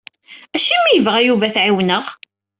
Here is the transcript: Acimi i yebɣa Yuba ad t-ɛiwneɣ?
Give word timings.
Acimi 0.55 0.87
i 0.89 0.93
yebɣa 0.95 1.19
Yuba 1.21 1.43
ad 1.47 1.51
t-ɛiwneɣ? 1.53 2.05